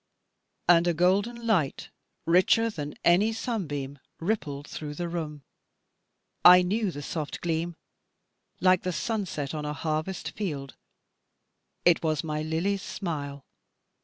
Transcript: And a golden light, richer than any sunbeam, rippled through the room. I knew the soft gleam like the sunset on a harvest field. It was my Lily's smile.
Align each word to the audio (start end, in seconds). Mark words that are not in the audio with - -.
And 0.67 0.87
a 0.87 0.95
golden 0.95 1.45
light, 1.45 1.91
richer 2.25 2.71
than 2.71 2.95
any 3.05 3.31
sunbeam, 3.31 3.99
rippled 4.19 4.67
through 4.67 4.95
the 4.95 5.07
room. 5.07 5.43
I 6.43 6.63
knew 6.63 6.89
the 6.89 7.03
soft 7.03 7.39
gleam 7.39 7.75
like 8.59 8.81
the 8.81 8.93
sunset 8.93 9.53
on 9.53 9.63
a 9.63 9.73
harvest 9.73 10.31
field. 10.31 10.73
It 11.85 12.01
was 12.01 12.23
my 12.23 12.41
Lily's 12.41 12.81
smile. 12.81 13.45